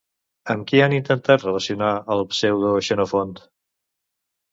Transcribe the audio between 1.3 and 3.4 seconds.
relacionar el Pseudo-Xenofont?